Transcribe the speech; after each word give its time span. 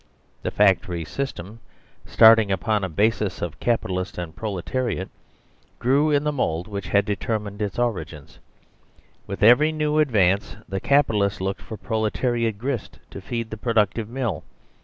The 0.41 0.49
factory 0.49 1.05
system, 1.05 1.59
starting 2.07 2.51
upon 2.51 2.83
a 2.83 2.89
basis 2.89 3.35
75 3.35 3.37
THE 3.37 3.43
SERVILE 3.43 3.45
STATE 3.45 3.45
of 3.45 3.59
capitalist 3.79 4.17
and 4.17 4.35
proletariat, 4.35 5.09
grew 5.77 6.09
in 6.09 6.23
the 6.23 6.31
mould 6.31 6.67
which 6.67 6.87
had 6.87 7.05
determined 7.05 7.61
its 7.61 7.77
origins. 7.77 8.39
With 9.27 9.43
every 9.43 9.71
new 9.71 9.99
advance 9.99 10.55
the 10.67 10.79
capitalist 10.79 11.39
looked 11.39 11.61
for 11.61 11.77
proletariat 11.77 12.57
grist 12.57 12.97
to 13.11 13.21
feed 13.21 13.51
the 13.51 13.57
productive 13.57 14.09
mill. 14.09 14.43